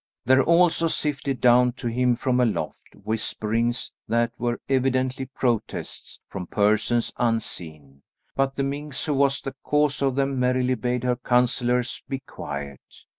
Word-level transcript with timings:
There 0.25 0.41
also 0.41 0.87
sifted 0.87 1.39
down 1.41 1.73
to 1.73 1.85
him 1.85 2.15
from 2.15 2.39
aloft, 2.39 2.95
whisperings 3.03 3.93
that 4.07 4.31
were 4.39 4.59
evidently 4.67 5.27
protests, 5.27 6.19
from 6.27 6.47
persons 6.47 7.13
unseen; 7.17 8.01
but 8.35 8.55
the 8.55 8.63
minx 8.63 9.05
who 9.05 9.13
was 9.13 9.41
the 9.41 9.53
cause 9.63 10.01
of 10.01 10.15
them 10.15 10.39
merrily 10.39 10.73
bade 10.73 11.03
her 11.03 11.17
counsellors 11.17 12.01
be 12.09 12.17
quiet. 12.17 12.79